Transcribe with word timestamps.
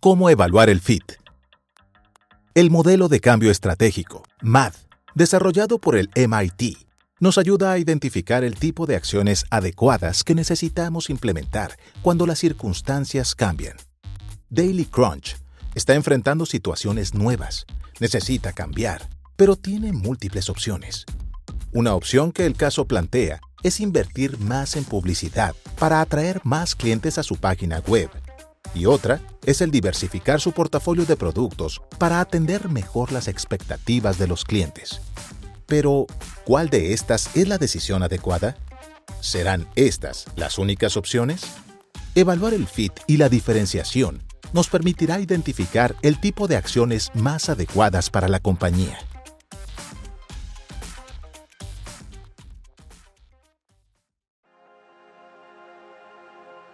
¿Cómo 0.00 0.30
evaluar 0.30 0.70
el 0.70 0.80
FIT? 0.80 1.14
El 2.54 2.70
modelo 2.70 3.08
de 3.08 3.18
cambio 3.18 3.50
estratégico, 3.50 4.22
MAD, 4.42 4.72
desarrollado 5.16 5.80
por 5.80 5.96
el 5.96 6.08
MIT, 6.14 6.86
nos 7.18 7.36
ayuda 7.36 7.72
a 7.72 7.78
identificar 7.78 8.44
el 8.44 8.54
tipo 8.54 8.86
de 8.86 8.94
acciones 8.94 9.44
adecuadas 9.50 10.22
que 10.22 10.36
necesitamos 10.36 11.10
implementar 11.10 11.76
cuando 12.00 12.28
las 12.28 12.38
circunstancias 12.38 13.34
cambian. 13.34 13.76
Daily 14.48 14.84
Crunch 14.84 15.36
está 15.74 15.94
enfrentando 15.94 16.46
situaciones 16.46 17.14
nuevas, 17.14 17.66
necesita 17.98 18.52
cambiar, 18.52 19.08
pero 19.34 19.56
tiene 19.56 19.92
múltiples 19.92 20.48
opciones. 20.48 21.06
Una 21.72 21.96
opción 21.96 22.30
que 22.30 22.46
el 22.46 22.54
caso 22.54 22.84
plantea 22.84 23.40
es 23.64 23.80
invertir 23.80 24.38
más 24.38 24.76
en 24.76 24.84
publicidad 24.84 25.56
para 25.76 26.00
atraer 26.00 26.40
más 26.44 26.76
clientes 26.76 27.18
a 27.18 27.24
su 27.24 27.34
página 27.34 27.80
web. 27.80 28.08
Y 28.74 28.86
otra 28.86 29.20
es 29.44 29.60
el 29.60 29.70
diversificar 29.70 30.40
su 30.40 30.52
portafolio 30.52 31.04
de 31.04 31.16
productos 31.16 31.80
para 31.98 32.20
atender 32.20 32.68
mejor 32.68 33.12
las 33.12 33.28
expectativas 33.28 34.18
de 34.18 34.28
los 34.28 34.44
clientes. 34.44 35.00
Pero, 35.66 36.06
¿cuál 36.44 36.70
de 36.70 36.92
estas 36.92 37.36
es 37.36 37.48
la 37.48 37.58
decisión 37.58 38.02
adecuada? 38.02 38.56
¿Serán 39.20 39.66
estas 39.74 40.26
las 40.36 40.58
únicas 40.58 40.96
opciones? 40.96 41.42
Evaluar 42.14 42.54
el 42.54 42.66
fit 42.66 42.92
y 43.06 43.16
la 43.16 43.28
diferenciación 43.28 44.22
nos 44.52 44.68
permitirá 44.68 45.20
identificar 45.20 45.94
el 46.02 46.20
tipo 46.20 46.48
de 46.48 46.56
acciones 46.56 47.10
más 47.14 47.48
adecuadas 47.48 48.10
para 48.10 48.28
la 48.28 48.40
compañía. 48.40 48.98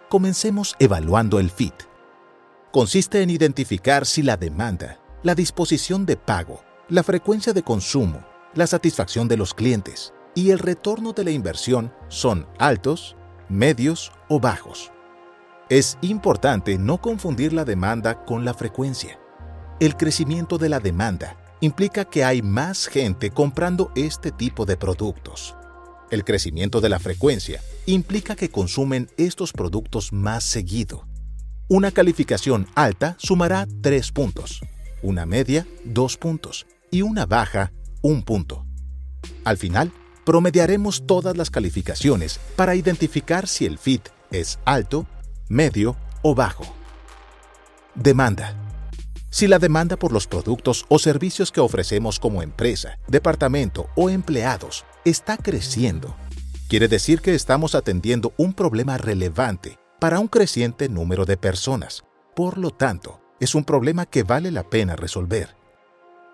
Comencemos 0.09 0.75
evaluando 0.77 1.39
el 1.39 1.49
fit. 1.49 1.73
Consiste 2.71 3.23
en 3.23 3.31
identificar 3.31 4.05
si 4.05 4.21
la 4.21 4.37
demanda, 4.37 4.99
la 5.23 5.33
disposición 5.33 6.05
de 6.05 6.15
pago, 6.15 6.61
la 6.89 7.01
frecuencia 7.01 7.53
de 7.53 7.63
consumo, 7.63 8.23
la 8.53 8.67
satisfacción 8.67 9.27
de 9.27 9.37
los 9.37 9.55
clientes 9.55 10.13
y 10.35 10.51
el 10.51 10.59
retorno 10.59 11.11
de 11.13 11.23
la 11.23 11.31
inversión 11.31 11.91
son 12.07 12.47
altos, 12.59 13.15
medios 13.49 14.11
o 14.29 14.39
bajos. 14.39 14.91
Es 15.69 15.97
importante 16.01 16.77
no 16.77 17.01
confundir 17.01 17.51
la 17.51 17.65
demanda 17.65 18.25
con 18.25 18.45
la 18.45 18.53
frecuencia. 18.53 19.19
El 19.79 19.97
crecimiento 19.97 20.59
de 20.59 20.69
la 20.69 20.79
demanda 20.79 21.35
implica 21.61 22.05
que 22.05 22.23
hay 22.23 22.43
más 22.43 22.85
gente 22.85 23.31
comprando 23.31 23.91
este 23.95 24.31
tipo 24.31 24.67
de 24.67 24.77
productos. 24.77 25.55
El 26.11 26.23
crecimiento 26.23 26.81
de 26.81 26.89
la 26.89 26.99
frecuencia 26.99 27.61
implica 27.87 28.35
que 28.35 28.49
consumen 28.49 29.09
estos 29.17 29.51
productos 29.51 30.13
más 30.13 30.43
seguido. 30.43 31.07
Una 31.67 31.91
calificación 31.91 32.67
alta 32.75 33.15
sumará 33.17 33.67
3 33.81 34.11
puntos, 34.11 34.61
una 35.01 35.25
media 35.25 35.65
2 35.83 36.17
puntos 36.17 36.67
y 36.91 37.01
una 37.01 37.25
baja 37.25 37.71
un 38.03 38.21
punto. 38.21 38.67
Al 39.43 39.57
final, 39.57 39.91
promediaremos 40.25 41.07
todas 41.07 41.35
las 41.35 41.49
calificaciones 41.49 42.39
para 42.55 42.75
identificar 42.75 43.47
si 43.47 43.65
el 43.65 43.79
fit 43.79 44.09
es 44.29 44.59
alto, 44.63 45.07
medio 45.49 45.95
o 46.21 46.35
bajo. 46.35 46.65
Demanda. 47.95 48.55
Si 49.31 49.47
la 49.47 49.57
demanda 49.57 49.97
por 49.97 50.11
los 50.11 50.27
productos 50.27 50.85
o 50.87 50.99
servicios 50.99 51.51
que 51.51 51.61
ofrecemos 51.61 52.19
como 52.19 52.43
empresa, 52.43 52.99
departamento 53.07 53.89
o 53.95 54.11
empleados 54.11 54.85
está 55.05 55.37
creciendo, 55.37 56.15
quiere 56.67 56.87
decir 56.87 57.21
que 57.21 57.35
estamos 57.35 57.75
atendiendo 57.75 58.33
un 58.37 58.53
problema 58.53 58.97
relevante 58.97 59.77
para 59.99 60.19
un 60.19 60.27
creciente 60.27 60.89
número 60.89 61.25
de 61.25 61.37
personas. 61.37 62.03
Por 62.35 62.57
lo 62.57 62.71
tanto, 62.71 63.21
es 63.39 63.53
un 63.53 63.63
problema 63.63 64.07
que 64.07 64.23
vale 64.23 64.51
la 64.51 64.63
pena 64.63 64.95
resolver. 64.95 65.55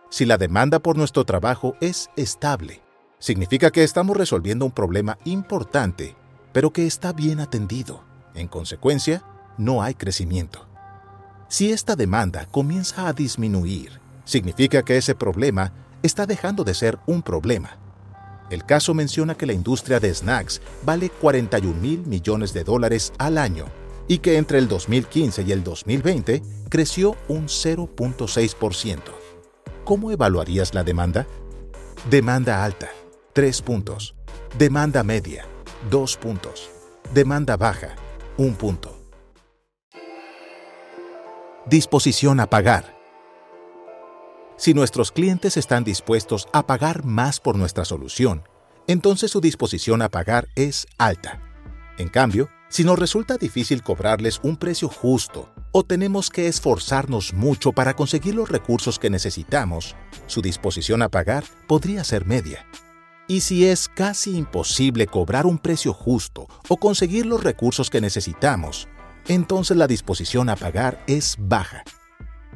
Si 0.10 0.26
la 0.26 0.38
demanda 0.38 0.80
por 0.80 0.98
nuestro 0.98 1.26
trabajo 1.26 1.76
es 1.82 2.10
estable, 2.16 2.82
significa 3.20 3.72
que 3.72 3.84
estamos 3.84 4.16
resolviendo 4.16 4.66
un 4.66 4.72
problema 4.72 5.18
importante, 5.26 6.16
pero 6.54 6.72
que 6.72 6.88
está 6.88 7.12
bien 7.12 7.42
atendido. 7.42 8.04
En 8.34 8.48
consecuencia, 8.48 9.24
no 9.58 9.84
hay 9.84 9.96
crecimiento. 9.96 10.66
Si 11.50 11.74
esta 11.74 11.98
demanda 11.98 12.46
comienza 12.46 13.08
a 13.08 13.14
disminuir, 13.14 14.00
significa 14.24 14.84
que 14.84 14.96
ese 14.96 15.14
problema 15.14 15.74
está 16.04 16.26
dejando 16.26 16.64
de 16.64 16.74
ser 16.74 16.98
un 17.06 17.22
problema. 17.22 17.78
El 18.52 18.66
caso 18.66 18.94
menciona 18.94 19.36
que 19.36 19.46
la 19.46 19.54
industria 19.54 20.02
de 20.02 20.14
snacks 20.14 20.62
vale 20.84 21.10
41 21.10 21.74
mil 21.80 22.06
millones 22.06 22.54
de 22.54 22.66
dólares 22.66 23.14
al 23.18 23.38
año 23.38 23.66
y 24.10 24.18
que 24.18 24.36
entre 24.36 24.58
el 24.58 24.68
2015 24.68 25.44
y 25.44 25.52
el 25.54 25.64
2020 25.64 26.42
creció 26.68 27.16
un 27.30 27.48
0.6%. 27.48 29.00
¿Cómo 29.86 30.12
evaluarías 30.12 30.74
la 30.74 30.84
demanda? 30.84 31.26
Demanda 32.10 32.66
alta, 32.66 32.90
3 33.32 33.62
puntos. 33.62 34.16
Demanda 34.58 35.02
media, 35.02 35.46
2 35.90 36.18
puntos. 36.18 36.70
Demanda 37.14 37.56
baja, 37.56 37.96
1 38.36 38.58
punto. 38.58 38.98
Disposición 41.68 42.42
a 42.42 42.50
pagar. 42.50 43.01
Si 44.62 44.76
nuestros 44.76 45.12
clientes 45.12 45.58
están 45.58 45.84
dispuestos 45.84 46.48
a 46.54 46.68
pagar 46.68 47.04
más 47.04 47.40
por 47.40 47.58
nuestra 47.58 47.84
solución, 47.84 48.44
entonces 48.86 49.32
su 49.32 49.42
disposición 49.42 50.04
a 50.04 50.10
pagar 50.10 50.50
es 50.56 50.86
alta. 51.00 51.42
En 51.98 52.10
cambio, 52.10 52.48
si 52.70 52.84
nos 52.84 53.00
resulta 53.00 53.38
difícil 53.38 53.82
cobrarles 53.82 54.40
un 54.44 54.58
precio 54.58 54.88
justo 54.88 55.50
o 55.72 55.82
tenemos 55.82 56.30
que 56.30 56.46
esforzarnos 56.46 57.34
mucho 57.34 57.72
para 57.72 57.96
conseguir 57.96 58.36
los 58.36 58.50
recursos 58.50 59.00
que 59.00 59.10
necesitamos, 59.10 59.96
su 60.28 60.44
disposición 60.44 61.02
a 61.02 61.10
pagar 61.10 61.44
podría 61.66 62.04
ser 62.04 62.28
media. 62.28 62.68
Y 63.28 63.42
si 63.42 63.66
es 63.66 63.88
casi 63.88 64.38
imposible 64.38 65.08
cobrar 65.08 65.48
un 65.48 65.58
precio 65.58 65.92
justo 65.92 66.46
o 66.70 66.78
conseguir 66.78 67.26
los 67.26 67.44
recursos 67.44 67.90
que 67.90 68.00
necesitamos, 68.00 68.88
entonces 69.28 69.76
la 69.76 69.88
disposición 69.88 70.50
a 70.50 70.56
pagar 70.56 71.04
es 71.08 71.36
baja. 71.40 71.84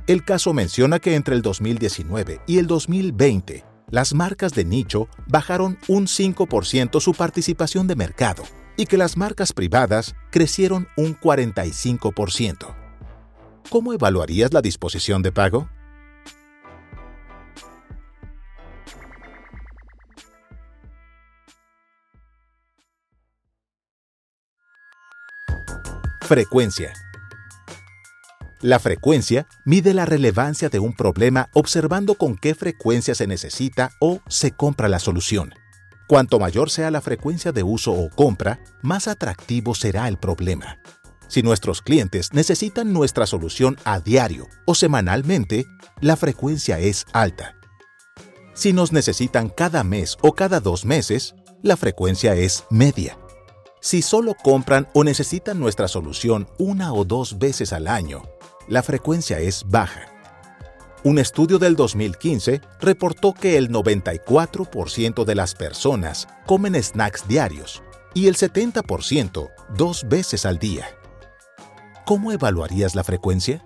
El 0.07 0.23
caso 0.23 0.53
menciona 0.53 0.99
que 0.99 1.15
entre 1.15 1.33
el 1.33 1.41
2019 1.41 2.41
y 2.45 2.59
el 2.59 2.67
2020, 2.67 3.65
las 3.89 4.13
marcas 4.13 4.53
de 4.53 4.63
nicho 4.63 5.07
bajaron 5.25 5.79
un 5.87 6.05
5% 6.05 6.99
su 7.01 7.13
participación 7.13 7.87
de 7.87 7.95
mercado 7.95 8.43
y 8.77 8.85
que 8.85 8.97
las 8.97 9.17
marcas 9.17 9.51
privadas 9.51 10.15
crecieron 10.29 10.87
un 10.95 11.19
45%. 11.19 12.75
¿Cómo 13.71 13.93
evaluarías 13.93 14.53
la 14.53 14.61
disposición 14.61 15.23
de 15.23 15.31
pago? 15.31 15.69
Frecuencia. 26.21 26.93
La 28.65 28.79
frecuencia 28.79 29.45
mide 29.63 29.93
la 29.93 30.07
relevancia 30.07 30.69
de 30.69 30.79
un 30.79 30.93
problema 30.95 31.51
observando 31.53 32.15
con 32.15 32.35
qué 32.35 32.55
frecuencia 32.55 33.13
se 33.13 33.27
necesita 33.27 33.91
o 33.99 34.21
se 34.27 34.53
compra 34.53 34.89
la 34.89 34.97
solución. 34.97 35.53
Cuanto 36.07 36.39
mayor 36.39 36.71
sea 36.71 36.89
la 36.89 36.99
frecuencia 36.99 37.51
de 37.51 37.61
uso 37.61 37.91
o 37.91 38.09
compra, 38.09 38.59
más 38.81 39.07
atractivo 39.07 39.75
será 39.75 40.07
el 40.07 40.17
problema. 40.17 40.79
Si 41.27 41.43
nuestros 41.43 41.83
clientes 41.83 42.33
necesitan 42.33 42.91
nuestra 42.91 43.27
solución 43.27 43.77
a 43.83 43.99
diario 43.99 44.47
o 44.65 44.73
semanalmente, 44.73 45.67
la 46.01 46.15
frecuencia 46.15 46.79
es 46.79 47.05
alta. 47.13 47.55
Si 48.55 48.73
nos 48.73 48.91
necesitan 48.91 49.49
cada 49.49 49.83
mes 49.83 50.17
o 50.23 50.33
cada 50.33 50.59
dos 50.59 50.85
meses, 50.85 51.35
la 51.61 51.77
frecuencia 51.77 52.33
es 52.33 52.63
media. 52.71 53.15
Si 53.79 54.01
solo 54.01 54.33
compran 54.33 54.87
o 54.95 55.03
necesitan 55.03 55.59
nuestra 55.59 55.87
solución 55.87 56.47
una 56.57 56.93
o 56.93 57.05
dos 57.05 57.37
veces 57.37 57.71
al 57.71 57.87
año, 57.87 58.23
la 58.67 58.83
frecuencia 58.83 59.39
es 59.39 59.63
baja. 59.67 60.07
Un 61.03 61.19
estudio 61.19 61.59
del 61.59 61.75
2015 61.75 62.61
reportó 62.79 63.33
que 63.33 63.57
el 63.57 63.69
94% 63.69 65.23
de 65.23 65.35
las 65.35 65.53
personas 65.53 66.27
comen 66.47 66.81
snacks 66.81 67.27
diarios 67.27 67.83
y 68.15 68.27
el 68.27 68.35
70% 68.35 69.49
dos 69.77 70.07
veces 70.07 70.45
al 70.45 70.57
día. 70.57 70.87
¿Cómo 72.05 72.31
evaluarías 72.31 72.95
la 72.95 73.03
frecuencia? 73.03 73.63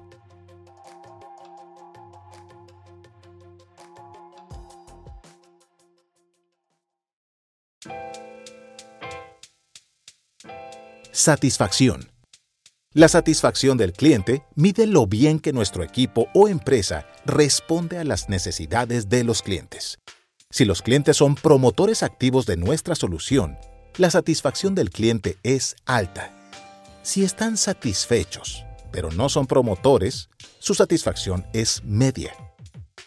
Satisfacción. 11.12 12.19
La 12.95 13.07
satisfacción 13.07 13.77
del 13.77 13.94
cliente 13.94 14.44
mide 14.56 14.88
lo 14.88 15.06
bien 15.06 15.39
que 15.39 15.53
nuestro 15.53 15.83
equipo 15.83 16.27
o 16.33 16.47
empresa 16.47 17.06
responde 17.24 18.00
a 18.00 18.03
las 18.03 18.30
necesidades 18.30 19.09
de 19.09 19.24
los 19.24 19.44
clientes. 19.44 20.00
Si 20.50 20.65
los 20.65 20.81
clientes 20.81 21.15
son 21.15 21.36
promotores 21.36 22.01
activos 22.01 22.47
de 22.47 22.57
nuestra 22.57 22.95
solución, 22.95 23.59
la 23.97 24.09
satisfacción 24.09 24.74
del 24.74 24.89
cliente 24.89 25.38
es 25.44 25.75
alta. 25.86 26.33
Si 27.03 27.24
están 27.24 27.57
satisfechos, 27.57 28.65
pero 28.92 29.12
no 29.12 29.30
son 29.30 29.45
promotores, 29.45 30.30
su 30.57 30.74
satisfacción 30.74 31.45
es 31.53 31.83
media. 31.83 32.33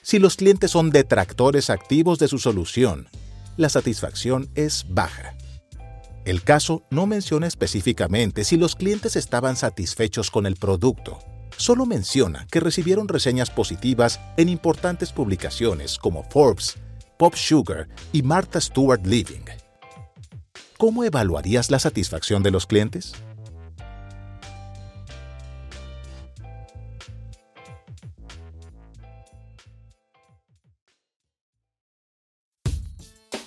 Si 0.00 0.20
los 0.20 0.36
clientes 0.36 0.70
son 0.70 0.90
detractores 0.90 1.70
activos 1.70 2.20
de 2.20 2.28
su 2.28 2.38
solución, 2.38 3.08
la 3.56 3.68
satisfacción 3.68 4.48
es 4.54 4.86
baja. 4.88 5.34
El 6.24 6.44
caso 6.44 6.84
no 6.90 7.06
menciona 7.06 7.48
específicamente 7.48 8.44
si 8.44 8.56
los 8.56 8.76
clientes 8.76 9.16
estaban 9.16 9.56
satisfechos 9.56 10.30
con 10.30 10.46
el 10.46 10.54
producto. 10.54 11.18
Solo 11.56 11.84
menciona 11.84 12.46
que 12.48 12.60
recibieron 12.60 13.08
reseñas 13.08 13.50
positivas 13.50 14.20
en 14.36 14.48
importantes 14.48 15.10
publicaciones 15.10 15.98
como 15.98 16.22
Forbes, 16.22 16.76
Pop 17.18 17.34
Sugar 17.34 17.88
y 18.12 18.22
Martha 18.22 18.60
Stewart 18.60 19.04
Living. 19.04 19.42
¿Cómo 20.78 21.02
evaluarías 21.02 21.72
la 21.72 21.80
satisfacción 21.80 22.44
de 22.44 22.52
los 22.52 22.66
clientes? 22.66 23.14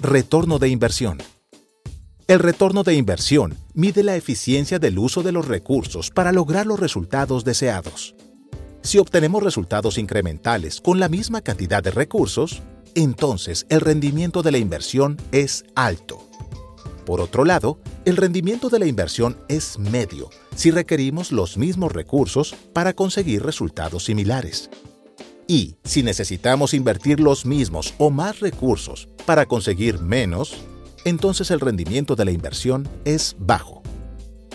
Retorno 0.01 0.59
de 0.59 0.67
inversión. 0.69 1.34
El 2.27 2.39
retorno 2.39 2.81
de 2.81 2.95
inversión 2.95 3.55
mide 3.75 4.01
la 4.01 4.15
eficiencia 4.15 4.79
del 4.79 4.97
uso 4.97 5.21
de 5.21 5.31
los 5.31 5.47
recursos 5.47 6.09
para 6.09 6.31
lograr 6.31 6.65
los 6.65 6.79
resultados 6.79 7.43
deseados. 7.43 8.15
Si 8.81 8.97
obtenemos 8.97 9.43
resultados 9.43 9.99
incrementales 9.99 10.81
con 10.81 10.99
la 10.99 11.07
misma 11.07 11.41
cantidad 11.41 11.83
de 11.83 11.91
recursos, 11.91 12.63
entonces 12.95 13.67
el 13.69 13.79
rendimiento 13.79 14.41
de 14.41 14.51
la 14.51 14.57
inversión 14.57 15.17
es 15.31 15.65
alto. 15.75 16.27
Por 17.05 17.21
otro 17.21 17.45
lado, 17.45 17.77
el 18.05 18.17
rendimiento 18.17 18.69
de 18.69 18.79
la 18.79 18.87
inversión 18.87 19.37
es 19.47 19.77
medio 19.77 20.31
si 20.55 20.71
requerimos 20.71 21.31
los 21.31 21.57
mismos 21.57 21.91
recursos 21.91 22.55
para 22.73 22.93
conseguir 22.93 23.43
resultados 23.43 24.05
similares. 24.05 24.71
Y 25.47 25.75
si 25.83 26.01
necesitamos 26.01 26.73
invertir 26.73 27.19
los 27.19 27.45
mismos 27.45 27.93
o 27.99 28.09
más 28.09 28.39
recursos 28.39 29.09
para 29.27 29.45
conseguir 29.45 29.99
menos, 29.99 30.55
entonces 31.05 31.51
el 31.51 31.61
rendimiento 31.61 32.15
de 32.15 32.25
la 32.25 32.31
inversión 32.31 32.89
es 33.05 33.35
bajo. 33.39 33.81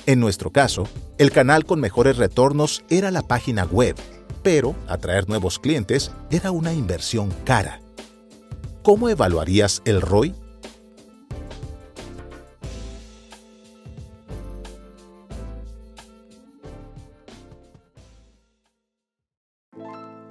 En 0.04 0.18
nuestro 0.20 0.50
caso, 0.50 0.88
el 1.16 1.30
canal 1.30 1.64
con 1.64 1.80
mejores 1.80 2.16
retornos 2.16 2.84
era 2.90 3.10
la 3.10 3.22
página 3.22 3.64
web, 3.64 3.94
pero 4.42 4.74
atraer 4.88 5.28
nuevos 5.28 5.58
clientes 5.58 6.10
era 6.30 6.50
una 6.50 6.72
inversión 6.72 7.32
cara. 7.44 7.80
¿Cómo 8.82 9.08
evaluarías 9.08 9.80
el 9.84 10.00
ROI? 10.02 10.34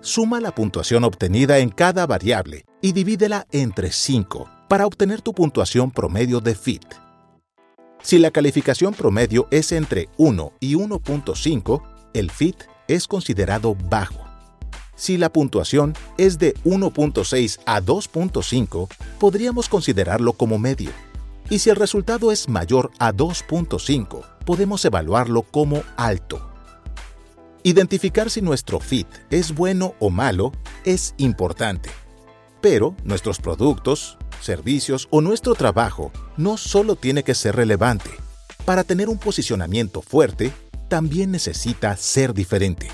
Suma 0.01 0.42
la 0.42 0.54
puntuación 0.56 1.04
obtenida 1.04 1.60
en 1.60 1.69
cada 1.69 2.07
variable 2.07 2.66
y 2.81 2.94
divídela 2.94 3.45
entre 3.51 3.92
5 3.92 4.59
para 4.69 4.86
obtener 4.86 5.21
tu 5.21 5.33
puntuación 5.33 5.92
promedio 5.92 6.39
de 6.39 6.56
FIT. 6.56 6.86
Si 8.01 8.19
la 8.19 8.31
calificación 8.31 8.94
promedio 8.94 9.48
es 9.51 9.74
entre 9.74 10.07
1 10.18 10.54
y 10.62 10.75
1.5, 10.75 11.81
el 12.13 12.31
FIT 12.31 12.56
es 12.88 13.07
considerado 13.07 13.75
bajo. 13.89 14.24
Si 14.95 15.18
la 15.18 15.30
puntuación 15.33 15.95
es 16.18 16.38
de 16.38 16.54
1.6 16.66 17.60
a 17.66 17.81
2.5, 17.81 18.88
podríamos 19.19 19.68
considerarlo 19.68 20.33
como 20.33 20.60
medio. 20.60 20.92
Y 21.50 21.60
si 21.60 21.71
el 21.71 21.75
resultado 21.75 22.31
es 22.31 22.48
mayor 22.48 22.92
a 23.00 23.12
2.5, 23.12 24.24
podemos 24.45 24.86
evaluarlo 24.86 25.42
como 25.42 25.81
alto. 25.98 26.48
Identificar 27.63 28.30
si 28.30 28.42
nuestro 28.42 28.80
fit 28.80 29.07
es 29.31 29.56
bueno 29.56 29.95
o 30.00 30.12
malo 30.12 30.51
es 30.86 31.16
importante. 31.18 31.89
Pero 32.62 32.95
nuestros 33.04 33.39
productos, 33.39 34.19
servicios 34.42 35.08
o 35.12 35.22
nuestro 35.22 35.56
trabajo 35.56 36.12
no 36.38 36.58
solo 36.58 36.96
tiene 36.96 37.24
que 37.24 37.36
ser 37.36 37.56
relevante. 37.56 38.10
Para 38.66 38.84
tener 38.84 39.10
un 39.10 39.18
posicionamiento 39.18 40.02
fuerte, 40.02 40.52
también 40.88 41.32
necesita 41.32 41.96
ser 41.98 42.34
diferente. 42.34 42.88